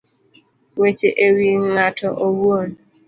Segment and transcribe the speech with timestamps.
[0.79, 2.69] Weche e wi ng'ato owuon